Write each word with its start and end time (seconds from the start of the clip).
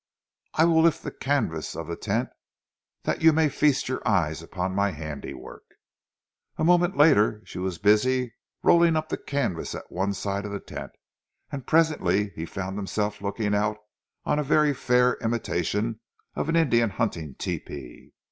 I 0.55 0.65
will 0.65 0.81
lift 0.81 1.03
the 1.03 1.11
canvas 1.11 1.75
of 1.75 1.85
the 1.85 1.95
tent 1.95 2.29
that 3.03 3.21
you 3.21 3.31
may 3.31 3.49
feast 3.49 3.87
your 3.87 4.01
eyes 4.03 4.41
on 4.41 4.73
my 4.73 4.89
handiwork." 4.89 5.61
A 6.57 6.63
moment 6.63 6.97
later 6.97 7.43
she 7.45 7.59
was 7.59 7.77
busy 7.77 8.33
rolling 8.63 8.95
up 8.95 9.09
the 9.09 9.17
canvas 9.17 9.75
at 9.75 9.91
one 9.91 10.15
side 10.15 10.43
of 10.43 10.51
the 10.51 10.59
tent, 10.59 10.93
and 11.51 11.67
presently 11.67 12.31
he 12.31 12.47
found 12.47 12.79
himself 12.79 13.21
looking 13.21 13.53
out 13.53 13.77
on 14.25 14.39
a 14.39 14.43
very 14.43 14.73
fair 14.73 15.17
imitation 15.21 15.99
of 16.33 16.49
an 16.49 16.55
Indian 16.55 16.89
hunting 16.89 17.35
tepee. 17.35 18.11